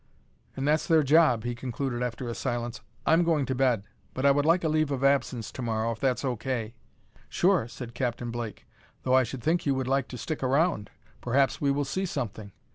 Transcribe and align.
"And 0.55 0.67
that's 0.67 0.87
their 0.87 1.03
job," 1.03 1.43
he 1.43 1.53
concluded 1.53 2.01
after 2.01 2.27
a 2.27 2.33
silence. 2.33 2.81
"I'm 3.05 3.23
going 3.23 3.45
to 3.45 3.53
bed; 3.53 3.83
but 4.15 4.25
I 4.25 4.31
would 4.31 4.47
like 4.47 4.63
a 4.63 4.67
leave 4.67 4.89
of 4.89 5.03
absence 5.03 5.51
to 5.51 5.61
morrow 5.61 5.91
if 5.91 5.99
that's 5.99 6.25
O. 6.25 6.35
K." 6.35 6.73
"Sure," 7.29 7.67
said 7.67 7.93
Captain 7.93 8.31
Blake, 8.31 8.65
"though 9.03 9.13
I 9.13 9.21
should 9.21 9.43
think 9.43 9.67
you 9.67 9.75
would 9.75 9.87
like 9.87 10.07
to 10.07 10.17
stick 10.17 10.41
around. 10.41 10.89
Perhaps 11.21 11.61
we 11.61 11.69
will 11.69 11.85
see 11.85 12.07
something. 12.07 12.51